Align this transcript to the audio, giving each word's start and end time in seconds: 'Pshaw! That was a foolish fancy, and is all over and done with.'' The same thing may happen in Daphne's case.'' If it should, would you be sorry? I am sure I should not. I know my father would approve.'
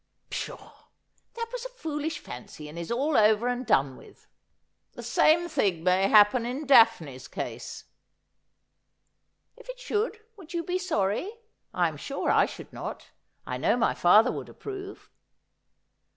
'Pshaw! 0.31 0.87
That 1.35 1.49
was 1.53 1.63
a 1.63 1.69
foolish 1.69 2.17
fancy, 2.17 2.67
and 2.67 2.79
is 2.79 2.91
all 2.91 3.15
over 3.15 3.47
and 3.47 3.67
done 3.67 3.95
with.'' 3.97 4.25
The 4.95 5.03
same 5.03 5.47
thing 5.47 5.83
may 5.83 6.07
happen 6.09 6.43
in 6.43 6.65
Daphne's 6.65 7.27
case.'' 7.27 7.83
If 9.59 9.69
it 9.69 9.79
should, 9.79 10.19
would 10.37 10.55
you 10.55 10.63
be 10.63 10.79
sorry? 10.79 11.31
I 11.71 11.87
am 11.87 11.97
sure 11.97 12.31
I 12.31 12.47
should 12.47 12.73
not. 12.73 13.11
I 13.45 13.57
know 13.57 13.77
my 13.77 13.93
father 13.93 14.31
would 14.31 14.49
approve.' 14.49 15.11